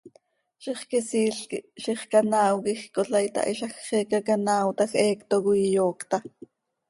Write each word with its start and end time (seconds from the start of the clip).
Zixquisiil 0.67 1.37
quih 1.49 1.65
ziix 1.83 2.01
canaao 2.11 2.55
quij 2.63 2.81
cola 2.95 3.19
itahizaj, 3.27 3.73
xiica 3.87 4.19
canaaotaj 4.27 4.91
heecto 5.01 5.35
coi 5.45 5.61
iyoocta. 5.69 6.17